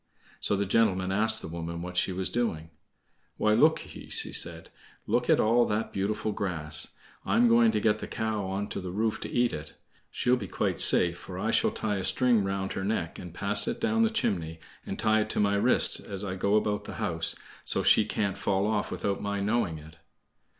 So 0.39 0.55
the 0.55 0.65
gentleman 0.65 1.11
asked 1.11 1.43
the 1.43 1.47
woman 1.47 1.83
what 1.83 1.95
she 1.95 2.11
was 2.11 2.31
doing. 2.31 2.71
"Why, 3.37 3.53
look 3.53 3.93
ye," 3.93 4.09
she 4.09 4.33
said, 4.33 4.71
"look 5.05 5.29
at 5.29 5.39
all 5.39 5.63
that 5.67 5.93
beautiful 5.93 6.31
grass. 6.31 6.87
I'm 7.23 7.47
going 7.47 7.69
to 7.69 7.79
get 7.79 7.99
the 7.99 8.07
cow 8.07 8.43
on 8.47 8.67
to 8.69 8.81
the 8.81 8.89
roof 8.89 9.19
to 9.19 9.29
eat 9.29 9.53
it. 9.53 9.75
She'll 10.09 10.37
be 10.37 10.47
quite 10.47 10.79
safe, 10.79 11.19
for 11.19 11.37
I 11.37 11.51
shall 11.51 11.69
tie 11.69 11.97
a 11.97 12.03
string 12.03 12.43
round 12.43 12.73
her 12.73 12.83
neck, 12.83 13.19
and 13.19 13.31
pass 13.31 13.67
it 13.67 13.79
down 13.79 14.01
the 14.01 14.09
chimney, 14.09 14.59
and 14.87 14.97
tie 14.97 15.21
it 15.21 15.29
to 15.29 15.39
my 15.39 15.53
wrist 15.53 15.99
as 15.99 16.23
I 16.23 16.35
go 16.35 16.55
about 16.55 16.85
the 16.85 16.95
house, 16.95 17.35
so 17.63 17.83
she 17.83 18.03
can't 18.03 18.39
fall 18.39 18.65
off 18.65 18.89
without 18.89 19.21
my 19.21 19.39
knowing 19.39 19.77
it." 19.77 19.97